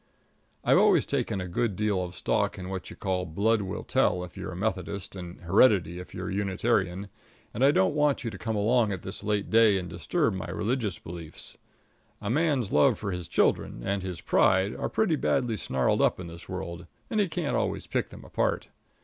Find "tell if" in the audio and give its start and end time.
3.83-4.35